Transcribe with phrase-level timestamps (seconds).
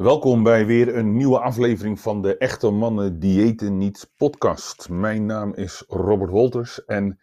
[0.00, 4.88] Welkom bij weer een nieuwe aflevering van de Echte Mannen Diëten Niet podcast.
[4.88, 7.20] Mijn naam is Robert Wolters en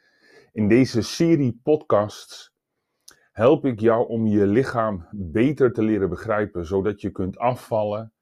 [0.51, 2.53] in deze serie podcasts
[3.31, 8.13] help ik jou om je lichaam beter te leren begrijpen, zodat je kunt afvallen,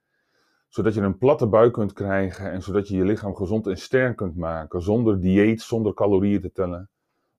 [0.69, 4.15] zodat je een platte buik kunt krijgen en zodat je je lichaam gezond en sterk
[4.15, 6.89] kunt maken, zonder dieet, zonder calorieën te tellen,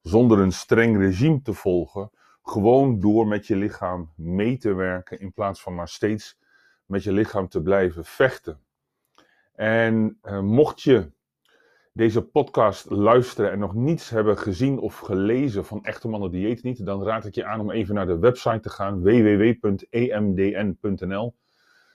[0.02, 2.10] zonder een streng regime te volgen,
[2.42, 6.38] gewoon door met je lichaam mee te werken in plaats van maar steeds
[6.86, 8.60] met je lichaam te blijven vechten.
[9.54, 11.10] En uh, mocht je
[11.92, 16.86] deze podcast luisteren en nog niets hebben gezien of gelezen van Echte Mannen Dieet niet,
[16.86, 19.74] dan raad ik je aan om even naar de website te gaan, www.emdn.nl.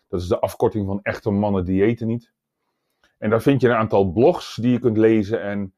[0.08, 2.32] Dat is de afkorting van Echte Mannen Diëten niet.
[3.18, 5.42] En daar vind je een aantal blogs die je kunt lezen.
[5.42, 5.74] En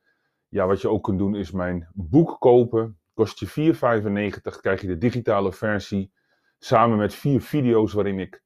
[0.48, 2.98] ja, wat je ook kunt doen is mijn boek kopen.
[3.14, 6.12] Kost je 4,95, krijg je de digitale versie.
[6.60, 8.44] Samen met vier video's waarin ik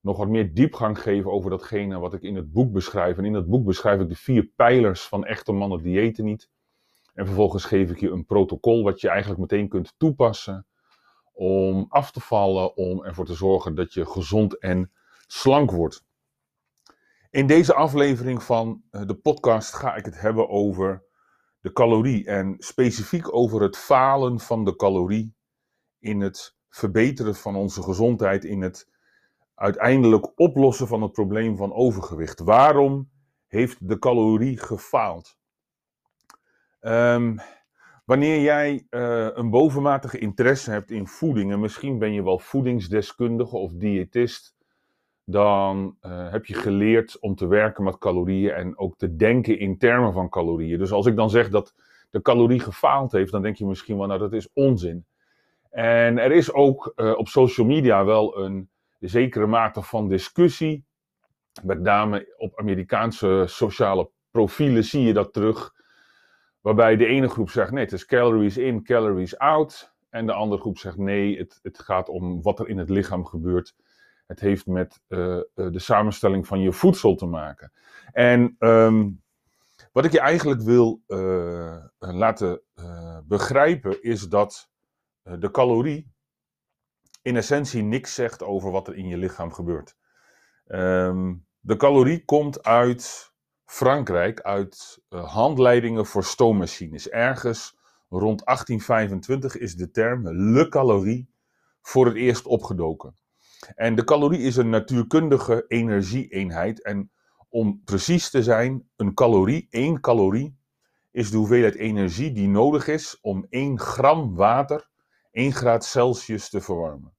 [0.00, 3.18] nog wat meer diepgang geven over datgene wat ik in het boek beschrijf.
[3.18, 6.50] En in dat boek beschrijf ik de vier pijlers van echte mannen diëten niet.
[7.14, 10.66] En vervolgens geef ik je een protocol wat je eigenlijk meteen kunt toepassen
[11.32, 14.92] om af te vallen, om ervoor te zorgen dat je gezond en
[15.26, 16.04] slank wordt.
[17.30, 21.04] In deze aflevering van eh, de podcast ga ik het hebben over
[21.60, 25.34] de calorie en specifiek over het falen van de calorie
[25.98, 28.88] in het verbeteren van onze gezondheid, in het
[29.60, 32.40] uiteindelijk oplossen van het probleem van overgewicht.
[32.40, 33.10] Waarom
[33.46, 35.38] heeft de calorie gefaald?
[36.80, 37.38] Um,
[38.04, 43.56] wanneer jij uh, een bovenmatige interesse hebt in voeding, en misschien ben je wel voedingsdeskundige
[43.56, 44.54] of diëtist,
[45.24, 49.78] dan uh, heb je geleerd om te werken met calorieën en ook te denken in
[49.78, 50.78] termen van calorieën.
[50.78, 51.74] Dus als ik dan zeg dat
[52.10, 55.06] de calorie gefaald heeft, dan denk je misschien wel, nou dat is onzin.
[55.70, 58.69] En er is ook uh, op social media wel een
[59.08, 60.84] zekere mate van discussie.
[61.62, 65.74] Met name op Amerikaanse sociale profielen zie je dat terug.
[66.60, 69.94] Waarbij de ene groep zegt nee, het is calories in, calories out.
[70.10, 73.74] En de andere groep zegt nee, het, gaat om wat er in het lichaam gebeurt.
[74.26, 77.72] Het heeft met uh, de samenstelling van je voedsel te maken.
[78.12, 79.22] En um,
[79.92, 82.62] wat ik je eigenlijk wil uh, laten
[83.24, 84.70] begrijpen is dat
[85.22, 86.12] de calorie
[87.22, 89.96] in essentie niks zegt over wat er in je lichaam gebeurt.
[90.66, 93.32] Um, de calorie komt uit
[93.64, 97.08] Frankrijk, uit uh, handleidingen voor stoommachines.
[97.08, 101.30] Ergens rond 1825 is de term le calorie
[101.82, 103.14] voor het eerst opgedoken.
[103.74, 106.82] En de calorie is een natuurkundige energieeenheid.
[106.82, 107.10] En
[107.48, 110.58] om precies te zijn, een calorie, één calorie,
[111.10, 114.89] is de hoeveelheid energie die nodig is om 1 gram water
[115.30, 117.12] 1 graad Celsius te verwarmen.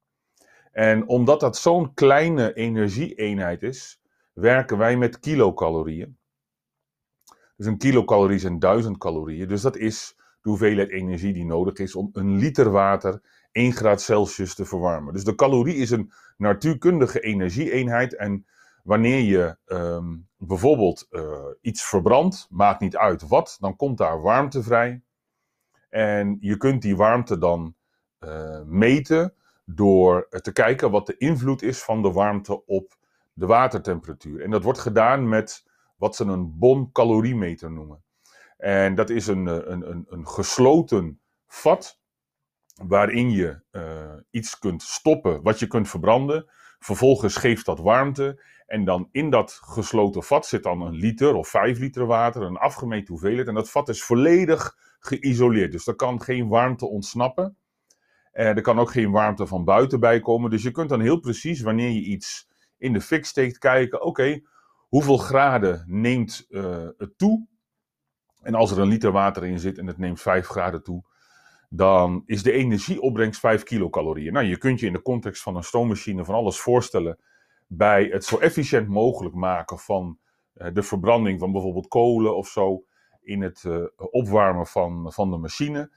[0.72, 4.02] En omdat dat zo'n kleine energieeenheid is,
[4.34, 6.18] werken wij met kilocalorieën.
[7.56, 9.48] Dus een kilocalorie zijn 1000 calorieën.
[9.48, 13.22] Dus dat is de hoeveelheid energie die nodig is om een liter water
[13.52, 15.14] 1 graad Celsius te verwarmen.
[15.14, 18.16] Dus de calorie is een natuurkundige energieeenheid.
[18.16, 18.46] En
[18.84, 24.64] wanneer je um, bijvoorbeeld uh, iets verbrandt, maakt niet uit wat, dan komt daar warmte
[24.64, 25.02] vrij.
[25.90, 27.76] En je kunt die warmte dan
[28.66, 29.34] meten
[29.66, 32.98] door te kijken wat de invloed is van de warmte op
[33.34, 34.42] de watertemperatuur.
[34.42, 35.66] En dat wordt gedaan met
[35.98, 38.04] wat ze een bon-caloriemeter noemen.
[38.58, 42.00] En dat is een, een, een, een gesloten vat
[42.88, 46.46] waarin je uh, iets kunt stoppen wat je kunt verbranden.
[46.80, 48.44] Vervolgens geeft dat warmte.
[48.66, 52.58] En dan in dat gesloten vat zit dan een liter of vijf liter water, een
[52.58, 53.48] afgemeten hoeveelheid.
[53.48, 55.72] En dat vat is volledig geïsoleerd.
[55.72, 57.58] Dus er kan geen warmte ontsnappen.
[58.34, 60.50] Uh, er kan ook geen warmte van buiten bij komen.
[60.50, 64.42] Dus je kunt dan heel precies, wanneer je iets in de fik steekt, kijken: oké,
[64.88, 67.48] hoeveel graden neemt uh, het toe?
[68.42, 71.04] En als er een liter water in zit en het neemt 5 graden toe,
[71.70, 74.34] dan is de energieopbrengst 5 kilocalorieën.
[74.34, 77.18] Nou, je kunt je in de context van een stoommachine van alles voorstellen
[77.68, 80.18] bij het zo efficiënt mogelijk maken van
[80.56, 82.84] uh, de verbranding van bijvoorbeeld kolen of zo
[83.22, 83.64] in het
[83.98, 85.92] opwarmen van, van de machine.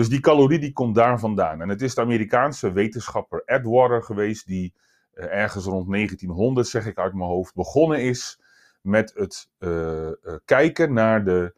[0.00, 1.60] Dus die calorie die komt daar vandaan.
[1.60, 4.74] En het is de Amerikaanse wetenschapper Edwater geweest die
[5.14, 8.40] uh, ergens rond 1900, zeg ik uit mijn hoofd, begonnen is
[8.80, 10.12] met het uh, uh,
[10.44, 11.54] kijken naar de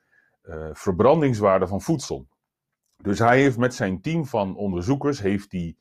[0.72, 2.26] verbrandingswaarde van voedsel.
[2.96, 5.78] Dus hij heeft met zijn team van onderzoekers heeft die,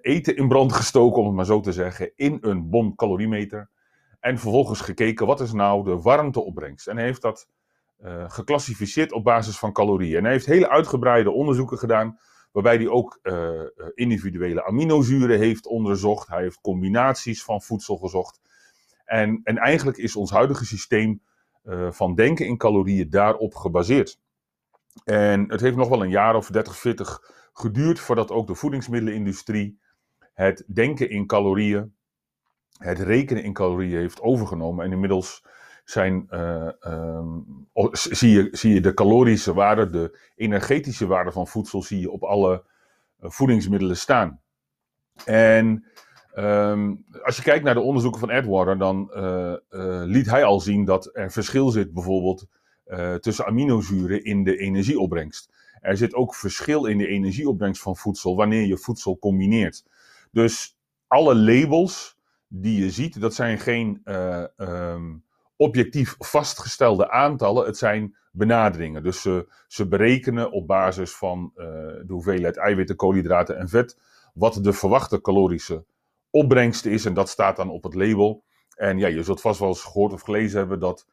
[0.00, 3.70] eten in brand gestoken, om het maar zo te zeggen, in een bon caloriemeter.
[4.20, 6.86] En vervolgens gekeken wat is nou de warmteopbrengst.
[6.86, 7.48] En hij heeft dat
[8.04, 10.16] uh, geclassificeerd op basis van calorieën.
[10.16, 12.18] En hij heeft hele uitgebreide onderzoeken gedaan
[12.52, 13.60] waarbij hij ook uh,
[13.94, 16.28] individuele aminozuren heeft onderzocht.
[16.28, 18.40] Hij heeft combinaties van voedsel gezocht.
[19.04, 21.22] En, en eigenlijk is ons huidige systeem
[21.90, 24.20] van denken in calorieën daarop gebaseerd.
[25.04, 27.20] En het heeft nog wel een jaar of 30, 40
[27.52, 29.78] geduurd voordat ook de voedingsmiddelenindustrie
[30.34, 31.94] het denken in calorieën,
[32.78, 34.84] het rekenen in calorieën heeft overgenomen.
[34.84, 35.44] En inmiddels
[35.84, 41.82] zijn, uh, um, zie, je, zie je de calorische waarde, de energetische waarde van voedsel,
[41.82, 42.64] zie je op alle
[43.20, 44.40] uh, voedingsmiddelen staan.
[45.24, 45.84] En
[46.36, 49.54] um, als je kijkt naar de onderzoeken van Edwater, dan uh,
[50.04, 52.46] liet hij al zien dat er verschil zit bijvoorbeeld
[53.20, 55.52] tussen aminozuren in de energieopbrengst.
[55.80, 59.84] Er zit ook verschil in de energieopbrengst van voedsel wanneer je voedsel combineert.
[60.30, 62.18] Dus alle labels
[62.48, 64.02] die je ziet, dat zijn geen
[64.56, 65.24] um,
[65.62, 69.02] objectief vastgestelde aantallen, het zijn benaderingen.
[69.02, 73.98] Dus ze, ze berekenen op basis van uh, de hoeveelheid eiwitten, koolhydraten en vet
[74.34, 75.84] wat de verwachte calorische
[76.30, 77.04] opbrengst is.
[77.04, 78.44] En dat staat dan op het label.
[78.76, 81.06] En ja, je zult vast wel eens gehoord of gelezen hebben dat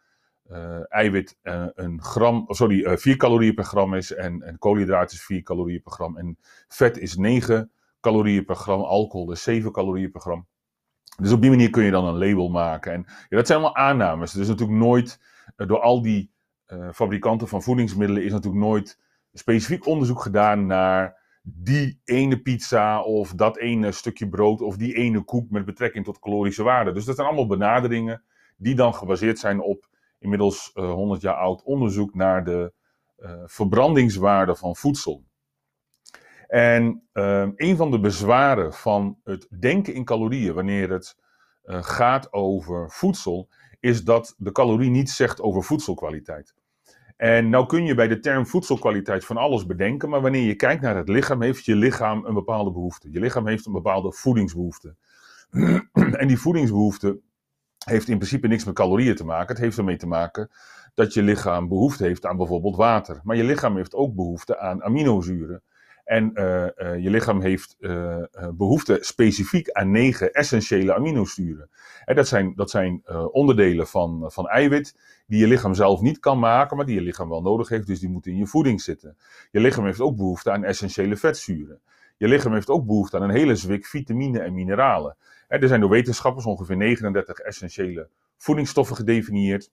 [0.52, 5.24] uh, eiwit uh, een gram, sorry, 4 calorieën per gram is en, en koolhydraten is
[5.24, 6.18] 4 calorieën per gram.
[6.18, 6.38] En
[6.68, 10.48] vet is 9 calorieën per gram, alcohol is 7 calorieën per gram.
[11.20, 12.94] Dus op die manier kun je dan een label maken.
[12.94, 14.36] En ja, dat zijn allemaal aannames.
[14.36, 15.20] Is natuurlijk nooit,
[15.58, 16.32] uh, door al die
[16.68, 19.00] uh, fabrikanten van voedingsmiddelen, is natuurlijk nooit
[19.34, 25.24] specifiek onderzoek gedaan naar die ene pizza of dat ene stukje brood of die ene
[25.24, 26.92] koek met betrekking tot calorische waarde.
[26.92, 28.24] Dus dat zijn allemaal benaderingen
[28.58, 29.90] die dan gebaseerd zijn op
[30.20, 32.74] inmiddels uh, 100 jaar oud onderzoek naar de
[33.46, 35.24] verbrandingswaarde van voedsel.
[36.50, 41.18] En uh, een van de bezwaren van het denken in calorieën, wanneer het
[41.66, 43.50] uh, gaat over voedsel,
[43.80, 46.54] is dat de calorie niets zegt over voedselkwaliteit.
[47.18, 50.82] En nou kun je bij de term voedselkwaliteit van alles bedenken, maar wanneer je kijkt
[50.82, 53.12] naar het lichaam, heeft je lichaam een bepaalde behoefte.
[53.12, 54.96] Je lichaam heeft een bepaalde voedingsbehoefte.
[56.22, 57.20] en die voedingsbehoefte
[57.86, 59.48] heeft in principe niks met calorieën te maken.
[59.48, 60.50] Het heeft ermee te maken
[60.94, 63.20] dat je lichaam behoefte heeft aan bijvoorbeeld water.
[63.24, 65.64] Maar je lichaam heeft ook behoefte aan aminozuren.
[66.10, 68.18] En uh, uh, je lichaam heeft uh,
[68.54, 71.70] behoefte specifiek aan negen essentiële aminozuren.
[72.06, 73.02] En dat zijn, dat zijn
[73.32, 74.96] onderdelen van, van eiwit
[75.28, 78.00] die je lichaam zelf niet kan maken, maar die je lichaam wel nodig heeft, dus
[78.00, 79.18] die moeten in je voeding zitten.
[79.52, 81.80] Je lichaam heeft ook behoefte aan essentiële vetzuren.
[82.18, 85.18] Je lichaam heeft ook behoefte aan een hele zwik vitamine en mineralen.
[85.48, 89.72] er zijn door wetenschappers ongeveer 39 essentiële voedingsstoffen gedefinieerd.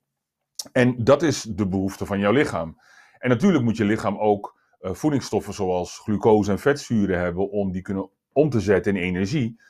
[0.71, 2.77] En dat is de behoefte van jouw lichaam.
[3.19, 7.81] En natuurlijk moet je lichaam ook uh, voedingsstoffen zoals glucose en vetzuren hebben om die
[7.81, 9.61] kunnen om te zetten in energie.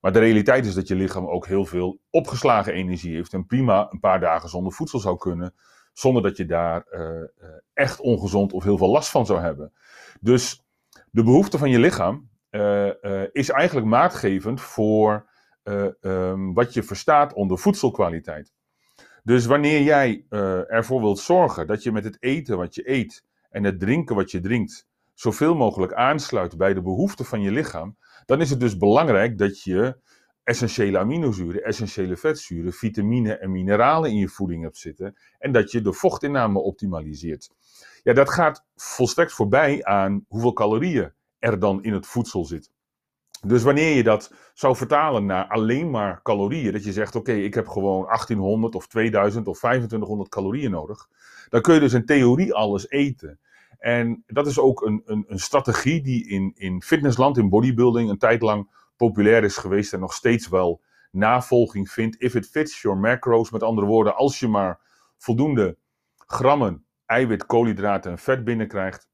[0.00, 3.86] Maar de realiteit is dat je lichaam ook heel veel opgeslagen energie heeft en prima
[3.90, 5.54] een paar dagen zonder voedsel zou kunnen,
[5.92, 7.00] zonder dat je daar uh,
[7.72, 9.72] echt ongezond of heel veel last van zou hebben.
[10.20, 10.64] Dus
[11.10, 12.28] de behoefte van je lichaam
[13.32, 15.28] is eigenlijk maatgevend voor
[16.00, 18.52] um, wat je verstaat onder voedselkwaliteit.
[19.22, 20.26] Dus wanneer jij
[20.68, 23.24] ervoor wilt zorgen dat je met het eten wat je eet
[23.56, 27.96] en het drinken wat je drinkt zoveel mogelijk aansluit bij de behoeften van je lichaam,
[28.26, 29.98] dan is het dus belangrijk dat je
[30.42, 35.80] essentiële aminozuren, essentiële vetzuren, vitamine en mineralen in je voeding hebt zitten en dat je
[35.80, 37.50] de vochtinname optimaliseert.
[38.02, 42.70] Ja, dat gaat volstrekt voorbij aan hoeveel calorieën er dan in het voedsel zit.
[43.46, 47.54] Dus wanneer je dat zou vertalen naar alleen maar calorieën, dat je zegt: Oké, ik
[47.54, 51.08] heb gewoon 1800 of 2000 of 2500 calorieën nodig,
[51.48, 53.40] dan kun je dus in theorie alles eten.
[53.78, 58.18] En dat is ook een, een, een strategie die in, in fitnessland, in bodybuilding, een
[58.18, 60.80] tijd lang populair is geweest en nog steeds wel
[61.10, 62.20] navolging vindt.
[62.20, 64.80] If it fits your macros, met andere woorden, als je maar
[65.16, 65.78] voldoende
[66.16, 69.08] grammen eiwit, koolhydraten en vet binnenkrijgt,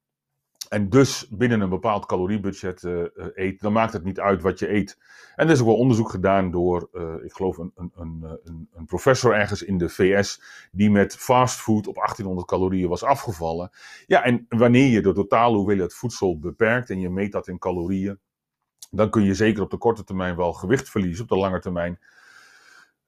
[0.73, 4.73] en dus binnen een bepaald caloriebudget uh, eet, dan maakt het niet uit wat je
[4.73, 4.99] eet.
[5.37, 8.87] En er is ook wel onderzoek gedaan door, uh, ik geloof, een, een, een, een,
[8.87, 13.71] professor ergens in de VS, die met fastfood op 1800 calorieën was afgevallen.
[14.07, 18.19] Ja, en wanneer je de totale hoeveelheid voedsel beperkt en je meet dat in calorieën,
[18.91, 21.99] dan kun je zeker op de korte termijn wel gewicht verliezen, op de lange termijn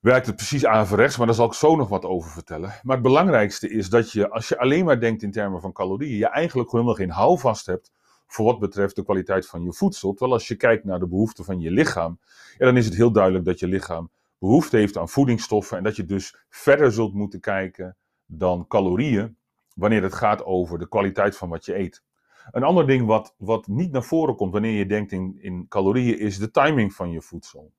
[0.04, 2.74] werkt het precies averechts, maar daar zal ik zo nog wat over vertellen.
[2.82, 6.16] Maar het belangrijkste is dat je, als je alleen maar denkt in termen van calorieën,
[6.16, 7.92] je eigenlijk gewoon helemaal geen houvast hebt
[8.26, 10.10] voor wat betreft de kwaliteit van je voedsel.
[10.10, 12.18] Terwijl als je kijkt naar de behoeften van je lichaam,
[12.58, 15.96] ja, dan is het heel duidelijk dat je lichaam behoefte heeft aan voedingsstoffen en dat
[15.96, 17.96] je dus verder zult moeten kijken
[18.26, 19.36] dan calorieën
[19.74, 22.02] wanneer het gaat over de kwaliteit van wat je eet.
[22.50, 26.18] Een ander ding wat, wat niet naar voren komt wanneer je denkt in, in calorieën
[26.18, 27.72] is de timing van je voedsel.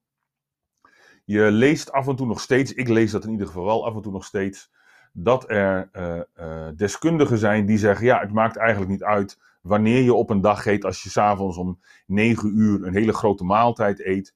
[1.26, 3.96] Je leest af en toe nog steeds, ik lees dat in ieder geval wel af
[3.96, 4.72] en toe nog steeds,
[5.14, 10.02] dat er uh, uh, deskundigen zijn die zeggen: ja, het maakt eigenlijk niet uit wanneer
[10.02, 10.86] je op een dag eet.
[10.86, 14.36] Als je s'avonds om 9 uur een hele grote maaltijd eet,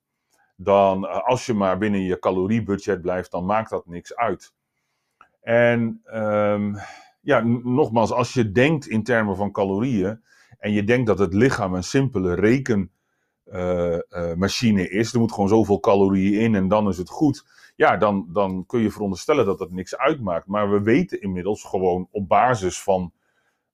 [0.56, 4.54] dan eh, als je maar binnen je caloriebudget blijft, dan maakt dat niks uit.
[5.42, 6.78] En um,
[7.22, 10.24] ja, nogmaals, als je denkt in termen van calorieën
[10.58, 12.98] en je denkt dat het lichaam een simpele rekenmachine
[13.52, 17.46] uh, uh, is, er moet gewoon zoveel calorieën in en dan is het goed.
[17.76, 20.48] Ja, dan, dan kun je veronderstellen dat dat niks uitmaakt.
[20.48, 23.14] Maar we weten inmiddels gewoon op basis van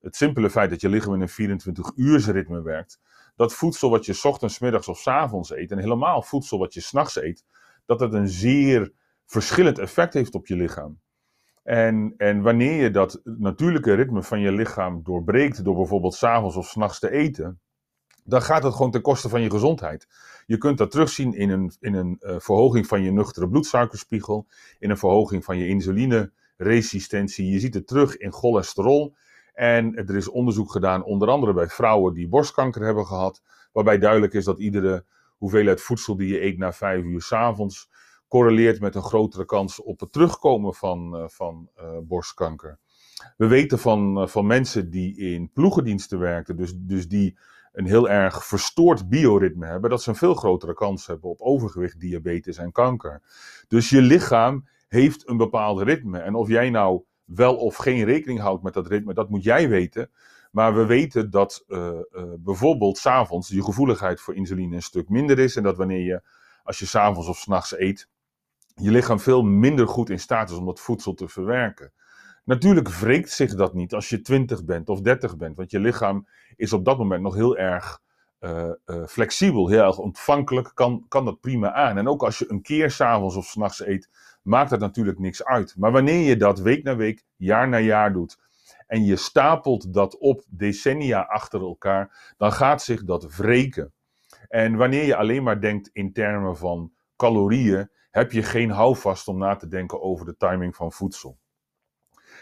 [0.02, 3.00] het simpele feit dat je lichaam in een 24 uur ritme werkt,
[3.36, 7.16] dat voedsel wat je ochtends, middags of avonds eet, en helemaal voedsel wat je s'nachts
[7.16, 7.46] eet,
[7.86, 8.92] dat het een zeer
[9.26, 11.00] verschillend effect heeft op je lichaam.
[11.64, 16.68] En, en wanneer je dat natuurlijke ritme van je lichaam doorbreekt door bijvoorbeeld s'avonds of
[16.68, 17.60] s'nachts te eten,
[18.28, 20.08] dan gaat het gewoon ten koste van je gezondheid.
[20.46, 24.48] Je kunt dat terugzien in een, in een uh, verhoging van je nuchtere bloedsuikerspiegel,
[24.80, 27.50] in een verhoging van je insulineresistentie.
[27.50, 29.16] Je ziet het terug in cholesterol.
[29.54, 33.42] En er is onderzoek gedaan, onder andere bij vrouwen die borstkanker hebben gehad,
[33.72, 35.06] waarbij duidelijk is dat iedere
[35.38, 37.90] hoeveelheid voedsel die je eet na vijf uur s'avonds
[38.28, 42.80] correleert met een grotere kans op het terugkomen van, uh, van uh, borstkanker.
[43.38, 47.38] We weten van, van mensen die in ploegendiensten werkten, dus, dus die
[47.76, 52.00] een heel erg verstoord bioritme hebben, dat ze een veel grotere kans hebben op overgewicht,
[52.00, 53.22] diabetes en kanker.
[53.68, 56.20] Dus je lichaam heeft een bepaald ritme.
[56.20, 59.70] En of jij nou wel of geen rekening houdt met dat ritme, dat moet jij
[59.70, 60.10] weten.
[60.52, 65.40] Maar we weten dat uh, uh, bijvoorbeeld s'avonds je gevoeligheid voor insuline een stuk minder
[65.40, 65.56] is.
[65.56, 66.22] En dat wanneer je,
[66.64, 68.10] als je s'avonds of s'nachts eet,
[68.76, 71.92] je lichaam veel minder goed in staat is om dat voedsel te verwerken.
[72.46, 76.28] Natuurlijk wreekt zich dat niet als je 20 bent of 30 bent, want je lichaam
[76.56, 78.02] is op dat moment nog heel erg
[78.40, 81.98] uh, uh, flexibel, heel erg ontvankelijk, kan, kan dat prima aan.
[81.98, 84.10] En ook als je een keer s'avonds of s'nachts eet,
[84.42, 85.76] maakt dat natuurlijk niks uit.
[85.78, 88.38] Maar wanneer je dat week na week, jaar na jaar doet,
[88.88, 93.94] en je stapelt dat op decennia achter elkaar, dan gaat zich dat wreken.
[94.48, 99.38] En wanneer je alleen maar denkt in termen van calorieën, heb je geen houvast om
[99.38, 101.38] na te denken over de timing van voedsel.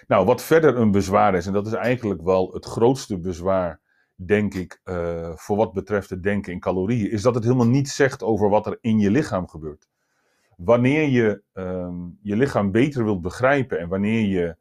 [0.07, 3.79] Nou, wat verder een bezwaar is, en dat is eigenlijk wel het grootste bezwaar,
[4.15, 7.95] denk ik, uh, voor wat betreft het denken in calorieën, is dat het helemaal niets
[7.95, 9.87] zegt over wat er in je lichaam gebeurt.
[10.57, 14.55] Wanneer je um, je lichaam beter wilt begrijpen en wanneer je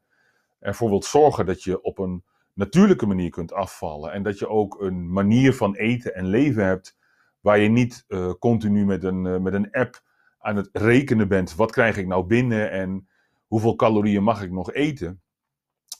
[0.59, 2.23] ervoor wilt zorgen dat je op een
[2.53, 6.97] natuurlijke manier kunt afvallen en dat je ook een manier van eten en leven hebt
[7.39, 10.01] waar je niet uh, continu met een, uh, met een app
[10.39, 13.07] aan het rekenen bent, wat krijg ik nou binnen en
[13.47, 15.21] hoeveel calorieën mag ik nog eten,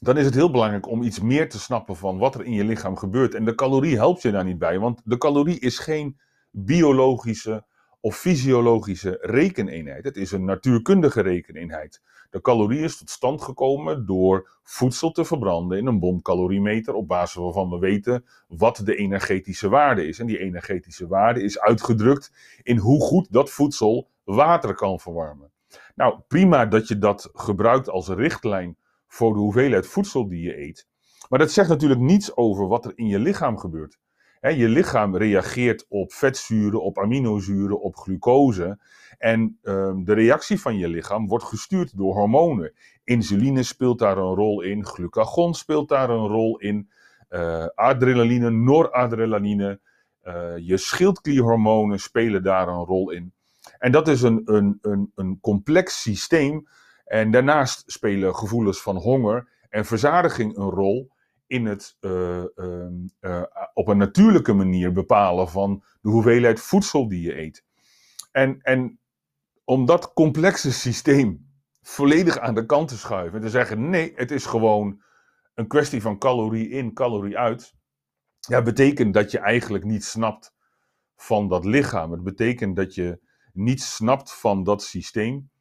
[0.03, 2.63] dan is het heel belangrijk om iets meer te snappen van wat er in je
[2.63, 3.33] lichaam gebeurt.
[3.33, 6.19] En de calorie helpt je daar niet bij, want de calorie is geen
[6.51, 7.65] biologische
[7.99, 10.03] of fysiologische rekeneenheid.
[10.03, 12.01] Het is een natuurkundige rekeneenheid.
[12.29, 17.35] De calorie is tot stand gekomen door voedsel te verbranden in een bomcaloriemeter op basis
[17.35, 20.19] waarvan we weten wat de energetische waarde is.
[20.19, 22.31] En die energetische waarde is uitgedrukt
[22.63, 25.51] in hoe goed dat voedsel water kan verwarmen.
[25.95, 28.77] Nou, prima dat je dat gebruikt als richtlijn
[29.13, 30.87] voor de hoeveelheid voedsel die je eet.
[31.29, 33.99] Maar dat zegt natuurlijk niets over wat er in je lichaam gebeurt.
[34.41, 38.79] je lichaam reageert op vetzuren, op aminozuren, op glucose.
[39.17, 42.73] En um, de reactie van je lichaam wordt gestuurd door hormonen.
[43.03, 46.89] Insuline speelt daar een rol in, glucagon speelt daar een rol in,
[47.29, 49.79] uh, adrenaline, noradrenaline,
[50.23, 53.33] uh, je schildklierhormonen spelen daar een rol in.
[53.77, 56.67] En dat is een, een, een, een complex systeem.
[57.03, 61.11] En daarnaast spelen gevoelens van honger en verzadiging een rol
[61.47, 62.85] in het uh, uh,
[63.21, 63.43] uh,
[63.73, 67.63] op een natuurlijke manier bepalen van de hoeveelheid voedsel die je eet.
[68.31, 68.99] En, en
[69.63, 74.31] om dat complexe systeem volledig aan de kant te schuiven en te zeggen: nee, het
[74.31, 75.01] is gewoon
[75.53, 77.73] een kwestie van calorie in, calorie uit.
[78.39, 80.53] Ja, betekent dat je eigenlijk niet snapt
[81.15, 82.11] van dat lichaam.
[82.11, 83.19] Het betekent dat je
[83.53, 85.51] niet snapt van dat systeem.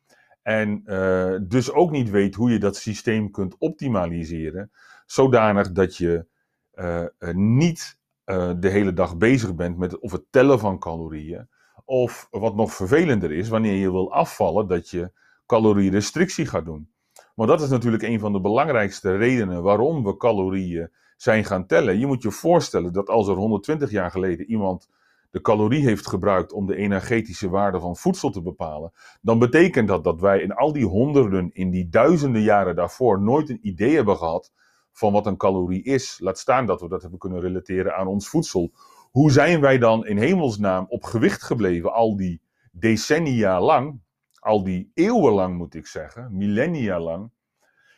[0.42, 4.70] En uh, dus ook niet weet hoe je dat systeem kunt optimaliseren.
[5.06, 6.26] Zodanig dat je
[6.75, 11.49] uh, niet uh, de hele dag bezig bent met of het tellen van calorieën.
[11.84, 15.12] Of wat nog vervelender is, wanneer je wil afvallen, dat je
[15.46, 16.90] calorierestrictie gaat doen.
[17.34, 21.99] Want dat is natuurlijk een van de belangrijkste redenen waarom we calorieën zijn gaan tellen.
[21.99, 24.88] Je moet je voorstellen dat als er 120 jaar geleden iemand
[25.32, 30.04] de calorie heeft gebruikt om de energetische waarde van voedsel te bepalen, dan betekent dat
[30.04, 34.16] dat wij in al die honderden, in die duizenden jaren daarvoor nooit een idee hebben
[34.16, 34.52] gehad
[34.92, 36.18] van wat een calorie is.
[36.20, 38.72] Laat staan dat we dat hebben kunnen relateren aan ons voedsel.
[39.10, 44.00] Hoe zijn wij dan in hemelsnaam op gewicht gebleven al die decennia lang,
[44.38, 47.30] al die eeuwen lang moet ik zeggen, millennia lang,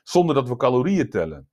[0.03, 1.49] zonder dat we calorieën tellen?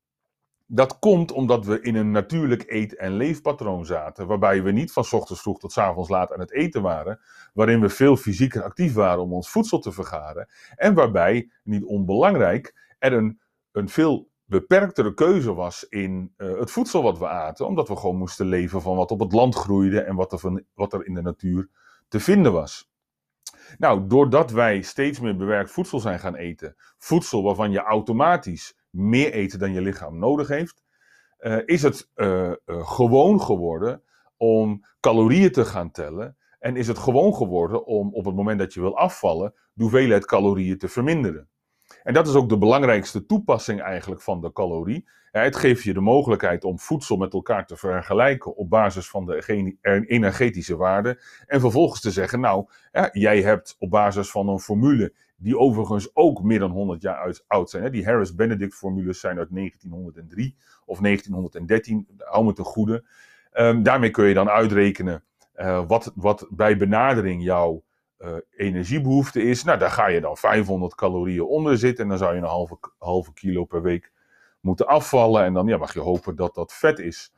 [0.74, 5.06] Dat komt omdat we in een natuurlijk eet- en leefpatroon zaten, waarbij we niet van
[5.12, 7.20] ochtends vroeg tot avonds laat aan het eten waren,
[7.54, 12.96] waarin we veel fysieker actief waren om ons voedsel te vergaren, en waarbij, niet onbelangrijk,
[13.00, 13.40] er een,
[13.72, 18.18] een veel beperktere keuze was in uh, het voedsel wat we aten, omdat we gewoon
[18.18, 21.14] moesten leven van wat op het land groeide en wat er, van, wat er in
[21.14, 21.70] de natuur
[22.08, 22.92] te vinden was.
[23.78, 29.32] Nou, doordat wij steeds meer bewerkt voedsel zijn gaan eten, voedsel waarvan je automatisch meer
[29.32, 30.84] eten dan je lichaam nodig heeft,
[31.40, 34.04] uh, is het uh, gewoon geworden
[34.38, 36.38] om calorieën te gaan tellen.
[36.60, 40.26] En is het gewoon geworden om op het moment dat je wil afvallen, de hoeveelheid
[40.26, 41.50] calorieën te verminderen.
[42.04, 45.10] En dat is ook de belangrijkste toepassing eigenlijk van de calorie.
[45.32, 49.78] Het geeft je de mogelijkheid om voedsel met elkaar te vergelijken op basis van de
[50.06, 51.22] energetische waarde.
[51.46, 52.66] En vervolgens te zeggen, nou,
[53.12, 57.70] jij hebt op basis van een formule die overigens ook meer dan 100 jaar oud
[57.70, 57.92] zijn.
[57.92, 60.56] Die Harris-Benedict-formules zijn uit 1903
[60.86, 63.06] of 1913, hou me te goede.
[63.54, 65.24] Um, daarmee kun je dan uitrekenen
[65.56, 67.84] uh, wat, wat bij benadering jouw
[68.20, 69.64] uh, energiebehoefte is.
[69.64, 72.78] Nou, daar ga je dan 500 calorieën onder zitten en dan zou je een halve,
[72.98, 74.12] halve kilo per week
[74.60, 75.44] moeten afvallen.
[75.44, 77.34] En dan ja, mag je hopen dat dat vet is.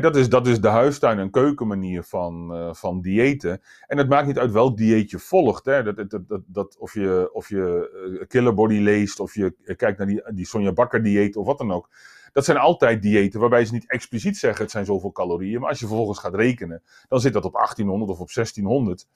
[0.00, 3.62] Dat, is dat is de huistuin- en keukenmanier van, uh, van diëten.
[3.86, 5.64] En het maakt niet uit welk dieet je volgt.
[5.64, 5.82] Hè.
[5.82, 9.98] Dat, dat, dat, dat, of je, of je uh, Killer Body leest, of je kijkt
[9.98, 11.88] naar die, die Sonja Bakker dieet of wat dan ook.
[12.32, 15.60] Dat zijn altijd diëten waarbij ze niet expliciet zeggen het zijn zoveel calorieën.
[15.60, 19.08] Maar als je vervolgens gaat rekenen, dan zit dat op 1800 of op 1600.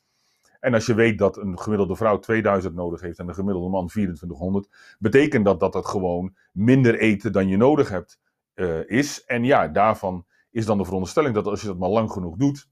[0.60, 3.86] En als je weet dat een gemiddelde vrouw 2000 nodig heeft en een gemiddelde man
[3.86, 8.18] 2400, betekent dat dat het gewoon minder eten dan je nodig hebt
[8.86, 9.24] is.
[9.24, 12.68] En ja, daarvan is dan de veronderstelling dat als je dat maar lang genoeg doet,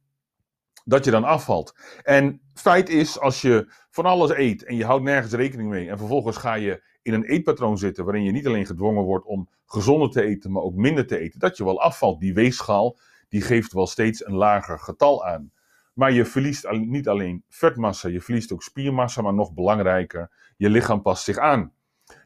[0.84, 1.74] dat je dan afvalt.
[2.02, 5.98] En feit is, als je van alles eet en je houdt nergens rekening mee en
[5.98, 10.10] vervolgens ga je in een eetpatroon zitten waarin je niet alleen gedwongen wordt om gezonder
[10.10, 12.20] te eten, maar ook minder te eten, dat je wel afvalt.
[12.20, 15.52] Die weegschaal, die geeft wel steeds een lager getal aan.
[15.94, 21.02] Maar je verliest niet alleen vetmassa, je verliest ook spiermassa, maar nog belangrijker, je lichaam
[21.02, 21.72] past zich aan.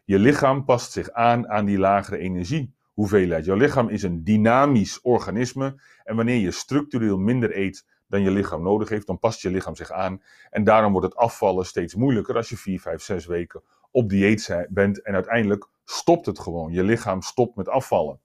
[0.05, 2.19] Je lichaam past zich aan aan die lagere
[3.01, 3.45] energiehoeveelheid.
[3.45, 8.63] Jouw lichaam is een dynamisch organisme en wanneer je structureel minder eet dan je lichaam
[8.63, 10.23] nodig heeft, dan past je lichaam zich aan.
[10.51, 14.67] En daarom wordt het afvallen steeds moeilijker als je 4, 5, 6 weken op dieet
[14.69, 16.73] bent en uiteindelijk stopt het gewoon.
[16.73, 18.21] Je lichaam stopt met afvallen.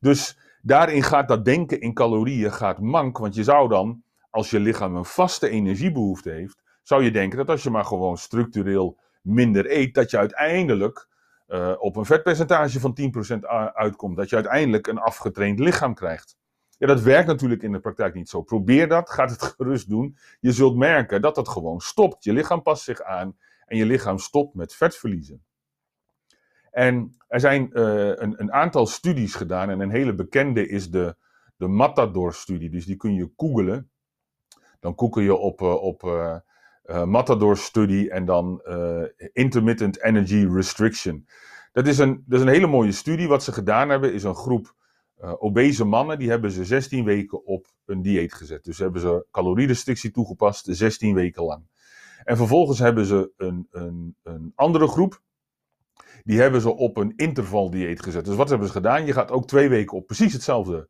[0.00, 4.60] Dus daarin gaat dat denken in calorieën gaat mank, want je zou dan als je
[4.60, 9.70] lichaam een vaste energiebehoefte heeft, zou je denken dat als je maar gewoon structureel minder
[9.70, 11.07] eet, dat je uiteindelijk
[11.48, 12.98] uh, op een vetpercentage van
[13.36, 13.38] 10%
[13.72, 14.16] uitkomt.
[14.16, 16.36] Dat je uiteindelijk een afgetraind lichaam krijgt.
[16.78, 18.42] Ja, dat werkt natuurlijk in de praktijk niet zo.
[18.42, 20.16] Probeer dat, ga het gerust doen.
[20.40, 22.24] Je zult merken dat dat gewoon stopt.
[22.24, 25.44] Je lichaam past zich aan en je lichaam stopt met vet verliezen.
[26.70, 31.16] En er zijn uh, een, een, aantal studies gedaan en een hele bekende is de,
[31.56, 32.70] de Matador-studie.
[32.70, 33.90] Dus die kun je googlen.
[34.80, 36.02] Dan koeken je op, uh, op
[36.90, 38.62] uh, Matador Study en dan
[39.32, 41.26] Intermittent Energy Restriction.
[41.72, 43.28] Dat is, een, dat is een hele mooie studie.
[43.28, 44.74] Wat ze gedaan hebben is een groep
[45.38, 48.64] obese mannen, die hebben ze 16 weken op een dieet gezet.
[48.64, 51.66] Dus hebben ze calorierestrictie toegepast 16 weken lang.
[52.24, 55.22] En vervolgens hebben ze een, een, een andere groep,
[56.24, 58.24] die hebben ze op een intervaldieet gezet.
[58.24, 59.06] Dus wat hebben ze gedaan?
[59.06, 60.88] Je gaat ook twee weken op precies hetzelfde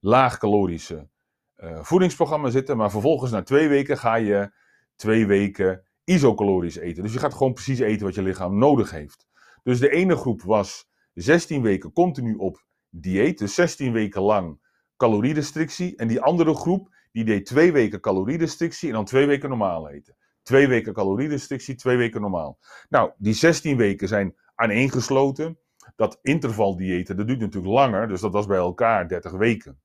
[0.00, 1.08] laagcalorische
[1.56, 2.76] uh, voedingsprogramma zitten.
[2.76, 4.50] Maar vervolgens na twee weken ga je
[4.96, 7.02] twee weken isocalorisch eten.
[7.02, 9.26] Dus je gaat gewoon precies eten wat je lichaam nodig heeft.
[9.62, 13.38] Dus de ene groep was 16 weken continu op dieet.
[13.38, 14.60] Dus 16 weken lang
[14.96, 15.96] calorierestrictie.
[15.96, 20.16] En die andere groep die deed twee weken calorierestrictie en dan twee weken normaal eten.
[20.42, 22.58] Twee weken calorierestrictie, twee weken normaal.
[22.88, 25.58] Nou, die 16 weken zijn aaneengesloten.
[25.96, 29.80] Dat intervaldiëten, dat duurt natuurlijk langer, dus dat was bij elkaar 30 weken.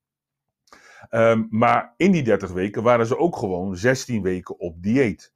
[1.12, 5.34] Um, maar in die 30 weken waren ze ook gewoon 16 weken op dieet.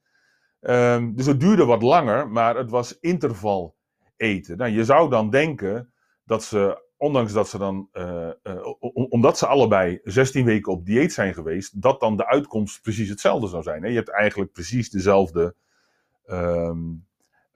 [0.62, 3.76] Um, dus het duurde wat langer, maar het was interval
[4.18, 4.58] eten.
[4.58, 5.92] Nou, je zou dan denken
[6.26, 8.74] dat ze, ondanks dat ze dan, uh, uh,
[9.10, 13.48] omdat ze allebei 16 weken op dieet zijn geweest, dat dan de uitkomst precies hetzelfde
[13.48, 13.90] zou zijn.
[13.90, 15.56] Je hebt eigenlijk precies dezelfde
[16.26, 17.06] um,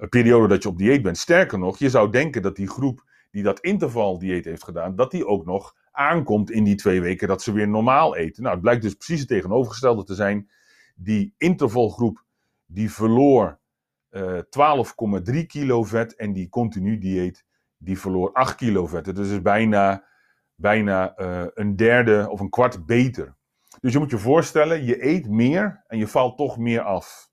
[0.10, 1.18] periode dat je op dieet bent.
[1.18, 5.12] Sterker nog, je zou denken dat die groep die dat interval dieet heeft gedaan, dat
[5.12, 8.42] die ook nog aankomt in die twee weken dat ze weer normaal eten.
[8.44, 10.50] Nou, het blijkt dus precies het tegenovergestelde te zijn.
[10.96, 12.26] Die intervalgroep
[12.66, 13.60] die verloor
[14.12, 14.86] uh, eh,
[15.34, 17.46] 12,3 kilo vet en die continu dieet
[17.78, 19.16] die verloor 8 kilo vet.
[19.16, 20.04] Dus is bijna,
[20.56, 23.36] bijna uh, een derde of een kwart beter.
[23.80, 27.30] Dus je moet je voorstellen, je eet meer en je valt toch meer af.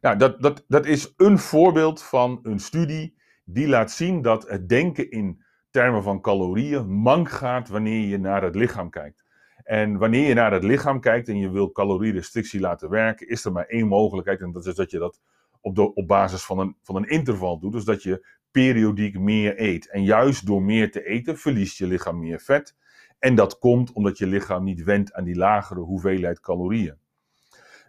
[0.00, 4.68] Nou, dat, dat, dat is een voorbeeld van een studie die laat zien dat het
[4.68, 5.44] denken in
[5.76, 9.24] termen van calorieën mank gaat wanneer je naar het lichaam kijkt.
[9.64, 13.52] En wanneer je naar het lichaam kijkt en je wil calorierestrictie laten werken, is er
[13.52, 14.40] maar één mogelijkheid.
[14.40, 15.20] En dat is dat je dat
[15.60, 17.72] op, de, op basis van een, van een interval doet.
[17.72, 19.90] Dus dat je periodiek meer eet.
[19.90, 22.74] En juist door meer te eten verliest je lichaam meer vet.
[23.18, 26.96] En dat komt omdat je lichaam niet wendt aan die lagere hoeveelheid calorieën.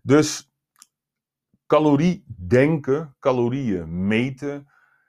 [0.03, 0.51] Dus
[1.67, 4.67] calorie denken, calorieën meten,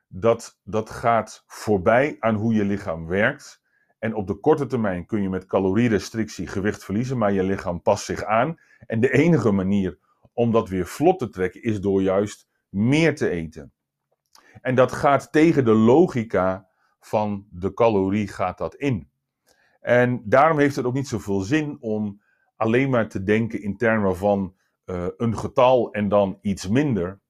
[0.08, 3.62] dat, dat gaat voorbij aan hoe je lichaam werkt.
[3.98, 8.04] En op de korte termijn kun je met calorierestrictie gewicht verliezen, maar je lichaam past
[8.04, 8.60] zich aan.
[8.86, 9.98] En de enige manier
[10.32, 13.72] om dat weer vlot te trekken is door juist meer te eten.
[14.60, 16.68] En dat gaat tegen de logica
[17.00, 19.10] van de calorie gaat dat in.
[19.80, 22.22] En daarom heeft het ook niet zoveel zin om
[22.56, 24.54] alleen maar te denken in termen van
[24.86, 27.20] uh, een getal en dan iets minder.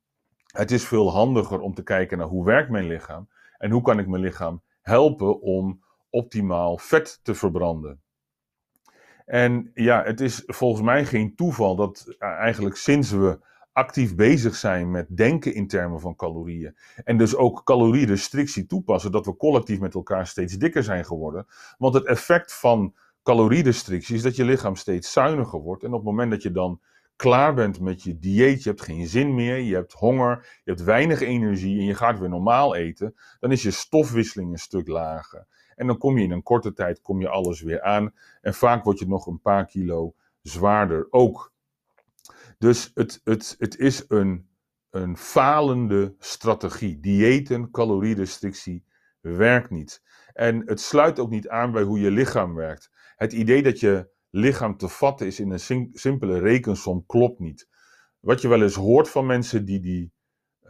[0.58, 3.98] Het is veel handiger om te kijken naar hoe werkt mijn lichaam en hoe kan
[3.98, 8.00] ik mijn lichaam helpen om optimaal vet te verbranden.
[9.26, 13.38] En ja, het is volgens mij geen toeval dat eh, eigenlijk sinds we
[13.72, 16.76] actief bezig zijn met denken in termen van calorieën.
[17.04, 21.46] En dus ook calorierestrictie toepassen, dat we collectief met elkaar steeds dikker zijn geworden.
[21.76, 25.82] Want het effect van calorierestrictie is dat je lichaam steeds zuiniger wordt.
[25.82, 26.80] En op het moment dat je dan
[27.18, 30.82] klaar bent met je dieet, je hebt geen zin meer, je hebt honger, je hebt
[30.82, 35.46] weinig energie en je gaat weer normaal eten, dan is je stofwisseling een stuk lager.
[35.76, 38.14] En dan kom je in een korte tijd kom je alles weer aan.
[38.40, 41.52] En vaak word je nog een paar kilo zwaarder ook.
[42.58, 44.48] Dus het, het, het is een,
[44.90, 47.00] een falende strategie.
[47.00, 48.84] Diëten, calorierestrictie
[49.20, 50.02] werkt niet.
[50.32, 52.90] En het sluit ook niet aan bij hoe je lichaam werkt.
[53.16, 57.68] Het idee dat je lichaam te vatten is in een simpele rekensom klopt niet.
[58.20, 60.12] Wat je wel eens hoort van mensen die die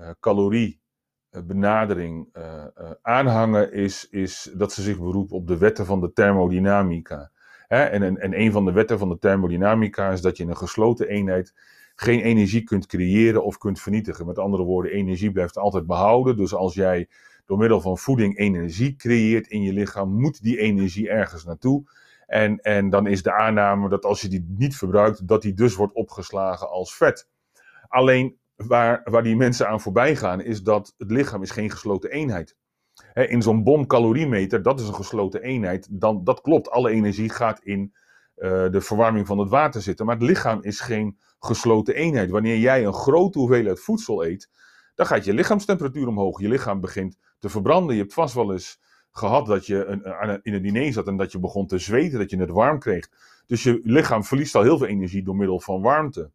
[0.01, 6.01] uh, caloriebenadering uh, uh, aanhangen, is, is dat ze zich beroepen op de wetten van
[6.01, 7.31] de thermodynamica.
[7.67, 7.83] Hè?
[7.83, 10.57] En, en, en een van de wetten van de thermodynamica is dat je in een
[10.57, 11.55] gesloten eenheid
[11.95, 14.27] geen energie kunt creëren of kunt vernietigen.
[14.27, 16.37] Met andere woorden, energie blijft altijd behouden.
[16.37, 17.09] Dus als jij
[17.47, 21.85] door middel van voeding energie creëert in je lichaam, moet die energie ergens naartoe.
[22.29, 25.75] En, en dan is de aanname dat als je die niet verbruikt, dat die dus
[25.75, 27.29] wordt opgeslagen als vet.
[27.89, 32.11] Alleen waar, waar die mensen aan voorbij gaan, is dat het lichaam is geen gesloten
[32.11, 32.57] eenheid.
[33.13, 35.89] He, in zo'n bomcaloriemeter, dat is een gesloten eenheid.
[35.91, 37.95] Dan, dat klopt, alle energie gaat in
[38.37, 40.07] uh, de verwarming van het water zitten.
[40.07, 42.31] Maar het lichaam is geen gesloten eenheid.
[42.31, 44.51] Wanneer jij een grote hoeveelheid voedsel eet,
[44.95, 46.41] dan gaat je lichaamstemperatuur omhoog.
[46.41, 47.95] Je lichaam begint te verbranden.
[47.95, 48.81] Je hebt vast wel eens
[49.13, 52.31] gehad dat je een, in een diner zat en dat je begon te zweten, dat
[52.31, 53.09] je het warm kreeg.
[53.47, 56.31] Dus je lichaam verliest al heel veel energie door middel van warmte.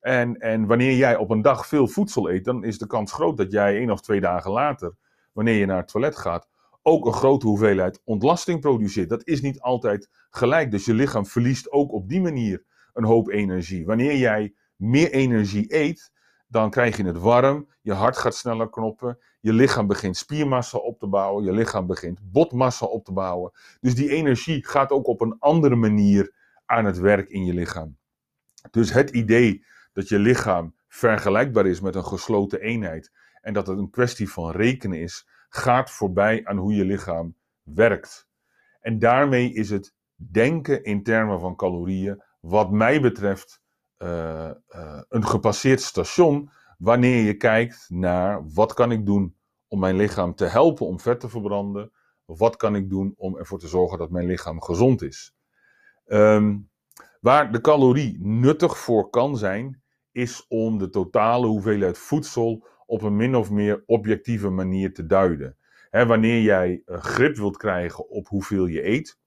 [0.00, 3.36] En, en wanneer jij op een dag veel voedsel eet, dan is de kans groot
[3.36, 4.96] dat jij één of twee dagen later,
[5.32, 6.48] wanneer je naar het toilet gaat,
[6.82, 9.08] ook een grote hoeveelheid ontlasting produceert.
[9.08, 10.70] Dat is niet altijd gelijk.
[10.70, 13.86] Dus je lichaam verliest ook op die manier een hoop energie.
[13.86, 16.12] Wanneer jij meer energie eet,
[16.46, 20.98] dan krijg je het warm, je hart gaat sneller knoppen, je lichaam begint spiermassa op
[20.98, 23.52] te bouwen, je lichaam begint botmassa op te bouwen.
[23.80, 26.34] Dus die energie gaat ook op een andere manier
[26.66, 27.96] aan het werk in je lichaam.
[28.70, 33.78] Dus het idee dat je lichaam vergelijkbaar is met een gesloten eenheid en dat het
[33.78, 38.28] een kwestie van rekenen is, gaat voorbij aan hoe je lichaam werkt.
[38.80, 43.62] En daarmee is het denken in termen van calorieën, wat mij betreft,
[43.98, 49.36] uh, uh, een gepasseerd station wanneer je kijkt naar wat kan ik doen
[49.68, 51.92] om mijn lichaam te helpen om vet te verbranden,
[52.24, 55.36] wat kan ik doen om ervoor te zorgen dat mijn lichaam gezond is.
[56.06, 56.70] Um,
[57.20, 59.82] waar de calorie nuttig voor kan zijn,
[60.12, 65.56] is om de totale hoeveelheid voedsel op een min of meer objectieve manier te duiden.
[65.90, 69.18] wanneer jij grip wilt krijgen op hoeveel je eet,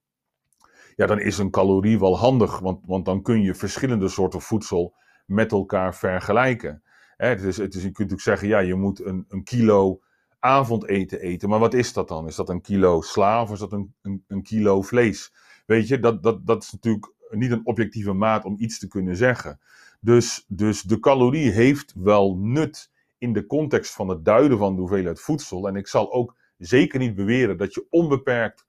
[0.99, 4.93] ja, dan is een calorie wel handig, want, want dan kun je verschillende soorten voedsel
[5.25, 6.83] met elkaar vergelijken.
[7.17, 10.01] het is, het is, je kunt ook zeggen, ja, je moet een, een kilo
[10.39, 12.27] avondeten eten, maar wat is dat dan?
[12.27, 15.33] Is dat een kilo sla of is dat een, een, een kilo vlees?
[15.65, 19.15] Weet je, dat, dat, dat is natuurlijk niet een objectieve maat om iets te kunnen
[19.15, 19.59] zeggen.
[19.99, 24.79] Dus, dus de calorie heeft wel nut in de context van het duiden van de
[24.79, 25.67] hoeveelheid voedsel.
[25.67, 28.67] En ik zal ook zeker niet beweren dat je onbeperkt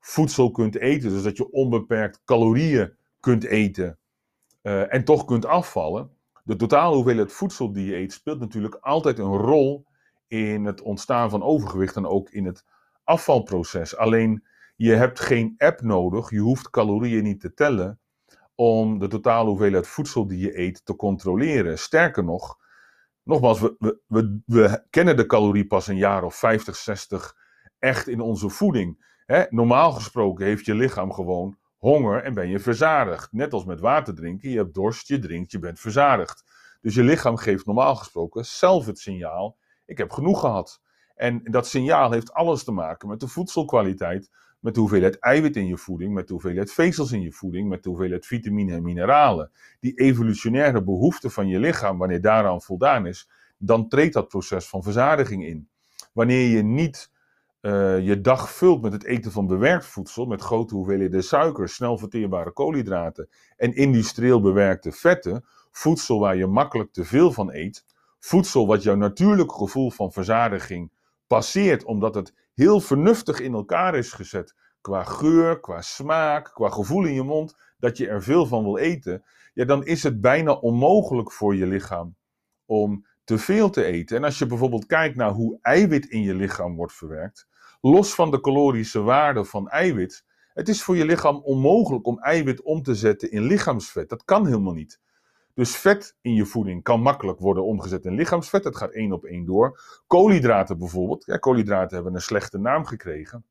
[0.00, 1.10] voedsel kunt eten.
[1.10, 3.98] Dus dat je onbeperkt calorieën kunt eten
[4.62, 6.10] uh, en toch kunt afvallen.
[6.44, 9.86] De totale hoeveelheid voedsel die je eet speelt natuurlijk altijd een rol
[10.28, 12.64] in het ontstaan van overgewicht en ook in het
[13.04, 13.96] afvalproces.
[13.96, 14.44] Alleen
[14.76, 18.00] je hebt geen app nodig, je hoeft calorieën niet te tellen
[18.54, 21.78] om de totale hoeveelheid voedsel die je eet te controleren.
[21.78, 22.58] Sterker nog,
[23.22, 27.36] nogmaals, we, we, we kennen de calorie pas een jaar of 50, 60
[27.78, 29.09] echt in onze voeding.
[29.50, 33.32] Normaal gesproken heeft je lichaam gewoon honger en ben je verzadigd.
[33.32, 36.44] Net als met water drinken, je hebt dorst, je drinkt, je bent verzadigd.
[36.80, 40.80] Dus je lichaam geeft normaal gesproken zelf het signaal: ik heb genoeg gehad.
[41.14, 45.66] En dat signaal heeft alles te maken met de voedselkwaliteit, met de hoeveelheid eiwit in
[45.66, 49.50] je voeding, met de hoeveelheid vezels in je voeding, met de hoeveelheid vitamine en mineralen.
[49.80, 54.82] Die evolutionaire behoefte van je lichaam, wanneer daaraan voldaan is, dan treedt dat proces van
[54.82, 55.68] verzadiging in.
[56.12, 57.10] Wanneer je niet
[57.60, 61.98] uh, je dag vult met het eten van bewerkt voedsel, met grote hoeveelheden suiker, snel
[61.98, 67.84] verteerbare koolhydraten en industrieel bewerkte vetten, voedsel waar je makkelijk te veel van eet,
[68.18, 70.92] voedsel wat jouw natuurlijk gevoel van verzadiging
[71.26, 77.04] passeert, omdat het heel vernuftig in elkaar is gezet, qua geur, qua smaak, qua gevoel
[77.04, 80.52] in je mond, dat je er veel van wil eten, ja, dan is het bijna
[80.52, 82.16] onmogelijk voor je lichaam
[82.66, 84.16] om te veel te eten.
[84.16, 87.48] En als je bijvoorbeeld kijkt naar hoe eiwit in je lichaam wordt verwerkt,
[87.80, 92.62] los van de calorische waarde van eiwit, het is voor je lichaam onmogelijk om eiwit
[92.62, 94.08] om te zetten in lichaamsvet.
[94.08, 95.00] Dat kan helemaal niet.
[95.54, 98.64] Dus vet in je voeding kan makkelijk worden omgezet in lichaamsvet.
[98.64, 99.80] Het gaat één op één door.
[100.06, 101.24] Koolhydraten bijvoorbeeld.
[101.26, 103.44] Ja, koolhydraten hebben een slechte naam gekregen.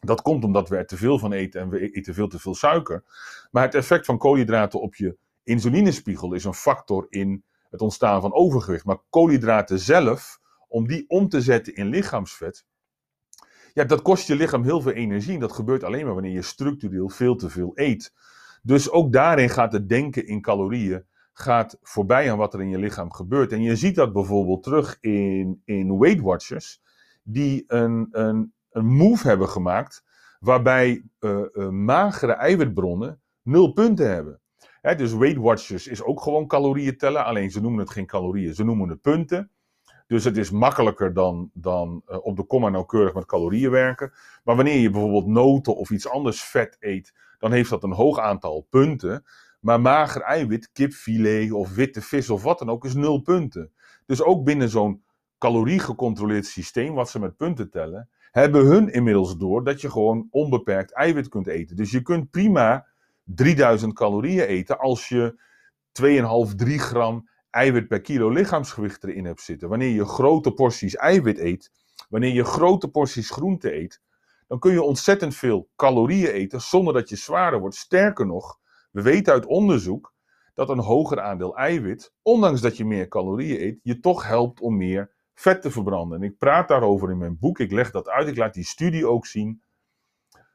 [0.00, 2.54] Dat komt omdat we er te veel van eten en we eten veel te veel
[2.54, 3.04] suiker.
[3.50, 8.32] Maar het effect van koolhydraten op je insulinespiegel is een factor in het ontstaan van
[8.32, 8.84] overgewicht.
[8.84, 12.64] Maar koolhydraten zelf, om die om te zetten in lichaamsvet,
[13.74, 15.34] ja, dat kost je lichaam heel veel energie.
[15.34, 18.12] En dat gebeurt alleen maar wanneer je structureel veel te veel eet.
[18.62, 22.78] Dus ook daarin gaat het denken in calorieën gaat voorbij aan wat er in je
[22.78, 23.52] lichaam gebeurt.
[23.52, 26.80] En je ziet dat bijvoorbeeld terug in, in Weight Watchers,
[27.22, 30.04] die een, een, een move hebben gemaakt
[30.38, 34.40] waarbij uh, uh, magere eiwitbronnen nul punten hebben.
[34.96, 38.64] dus Weight Watchers is ook gewoon calorieën tellen, alleen ze noemen het geen calorieën, ze
[38.64, 39.50] noemen het punten.
[40.10, 44.12] Dus het is makkelijker dan, dan uh, op de komma nauwkeurig met calorieën werken.
[44.44, 48.18] Maar wanneer je bijvoorbeeld noten of iets anders vet eet, dan heeft dat een hoog
[48.18, 49.24] aantal punten.
[49.60, 53.72] Maar mager eiwit, kipfilet of witte vis of wat dan ook, is nul punten.
[54.06, 55.02] Dus ook binnen zo'n
[55.38, 60.92] caloriegecontroleerd systeem, wat ze met punten tellen, hebben hun inmiddels door dat je gewoon onbeperkt
[60.92, 61.76] eiwit kunt eten.
[61.76, 62.86] Dus je kunt prima
[63.24, 65.40] 3000 calorieën eten als je
[66.50, 69.68] 2,5, 3 gram eiwit per kilo lichaamsgewicht erin hebt zitten.
[69.68, 71.72] Wanneer je grote porties eiwit eet,
[72.08, 74.02] wanneer je grote porties groente eet,
[74.46, 77.76] dan kun je ontzettend veel calorieën eten zonder dat je zwaarder wordt.
[77.76, 78.58] Sterker nog,
[78.90, 80.14] we weten uit onderzoek
[80.54, 84.76] dat een hoger aandeel eiwit, ondanks dat je meer calorieën eet, je toch helpt om
[84.76, 86.18] meer vet te verbranden.
[86.18, 89.06] En ik praat daarover in mijn boek, ik leg dat uit, ik laat die studie
[89.06, 89.62] ook zien.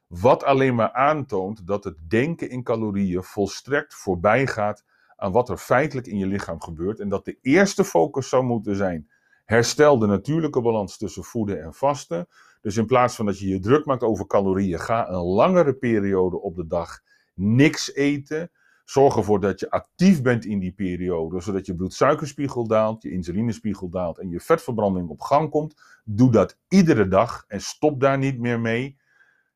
[0.06, 4.84] Wat alleen maar aantoont dat het denken in calorieën volstrekt voorbij gaat
[5.16, 7.00] aan wat er feitelijk in je lichaam gebeurt.
[7.00, 9.10] En dat de eerste focus zou moeten zijn:
[9.44, 12.28] herstel de natuurlijke balans tussen voeden en vasten.
[12.60, 16.40] Dus in plaats van dat je je druk maakt over calorieën, ga een langere periode
[16.40, 17.00] op de dag
[17.34, 18.50] niks eten.
[18.84, 23.88] Zorg ervoor dat je actief bent in die periode, zodat je bloedsuikerspiegel daalt, je insulinespiegel
[23.88, 25.74] daalt en je vetverbranding op gang komt.
[26.04, 28.96] Doe dat iedere dag en stop daar niet meer mee.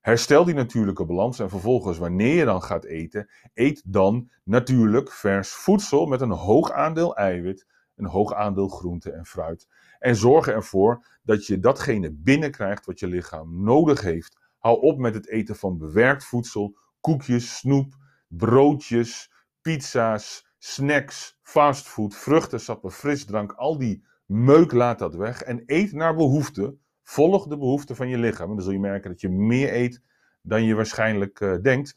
[0.01, 5.51] Herstel die natuurlijke balans en vervolgens, wanneer je dan gaat eten, eet dan natuurlijk vers
[5.53, 9.69] voedsel met een hoog aandeel eiwit, een hoog aandeel groente en fruit.
[9.99, 14.39] En zorg ervoor dat je datgene binnenkrijgt wat je lichaam nodig heeft.
[14.59, 17.95] Hou op met het eten van bewerkt voedsel, koekjes, snoep,
[18.29, 26.15] broodjes, pizza's, snacks, fastfood, vruchtensappen, frisdrank, al die meuk laat dat weg en eet naar
[26.15, 26.77] behoefte.
[27.11, 28.49] Volg de behoeften van je lichaam.
[28.49, 30.03] En dan zul je merken dat je meer eet
[30.43, 31.97] dan je waarschijnlijk uh, denkt.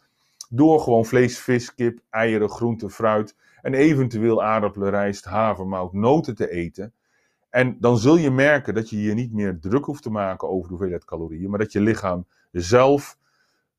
[0.49, 6.49] Door gewoon vlees, vis, kip, eieren, groenten, fruit en eventueel aardappelen, rijst, havermout, noten te
[6.49, 6.93] eten.
[7.49, 10.63] En dan zul je merken dat je je niet meer druk hoeft te maken over
[10.63, 13.17] de hoeveelheid calorieën, maar dat je lichaam zelf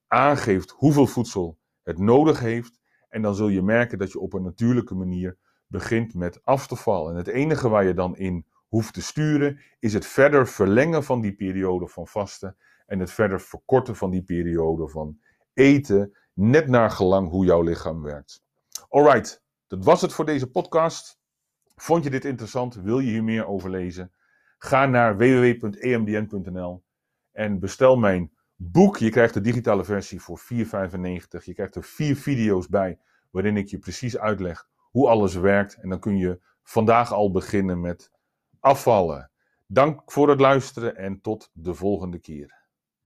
[0.07, 2.81] aangeeft hoeveel voedsel het nodig heeft.
[3.09, 6.77] En dan zul je merken dat je op een natuurlijke manier begint met af te
[6.77, 7.11] vallen.
[7.11, 11.21] En het enige waar je dan in hoeft te sturen, is het verder verlengen van
[11.21, 12.57] die periode van vasten.
[12.87, 15.19] En het verder verkorten van die periode van
[15.53, 18.45] eten, net naar gelang hoe jouw lichaam werkt.
[18.89, 21.21] Alright, dat was het voor deze podcast.
[21.77, 22.75] Vond je dit interessant?
[22.75, 24.13] Wil je hier meer over lezen?
[24.59, 26.85] Ga naar www.emdn.nl
[27.33, 28.97] en bestel mijn boek.
[28.97, 31.45] Je krijgt de digitale versie voor 4,95.
[31.45, 32.99] Je krijgt er vier video's bij
[33.31, 35.75] waarin ik je precies uitleg hoe alles werkt.
[35.75, 38.13] En dan kun je vandaag al beginnen met
[38.65, 39.31] afvallen.
[39.67, 42.64] Dank voor het luisteren en tot de volgende keer.